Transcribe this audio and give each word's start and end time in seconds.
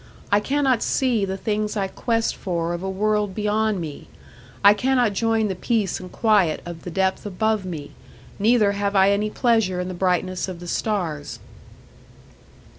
I 0.31 0.39
cannot 0.39 0.81
see 0.81 1.25
the 1.25 1.37
things 1.37 1.77
I 1.77 1.87
quest 1.87 2.35
for 2.35 2.73
of 2.73 2.81
a 2.81 2.89
world 2.89 3.35
beyond 3.35 3.79
me; 3.79 4.07
I 4.65 4.73
cannot 4.73 5.13
join 5.13 5.47
the 5.47 5.53
peace 5.53 5.99
and 5.99 6.11
quiet 6.11 6.59
of 6.65 6.81
the 6.81 6.89
depth 6.89 7.23
above 7.23 7.65
me; 7.65 7.91
neither 8.39 8.71
have 8.71 8.95
I 8.95 9.11
any 9.11 9.29
pleasure 9.29 9.79
in 9.79 9.89
the 9.89 9.93
brightness 9.93 10.47
of 10.47 10.59
the 10.59 10.67
stars. 10.67 11.37